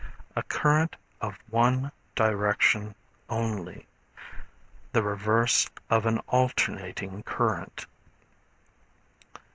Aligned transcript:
A 0.35 0.41
current 0.41 0.95
of 1.21 1.37
one 1.51 1.91
direction 2.15 2.95
only; 3.29 3.85
the 4.93 5.03
reverse 5.03 5.69
of 5.91 6.07
an 6.07 6.17
alternating 6.29 7.21
current. 7.21 7.85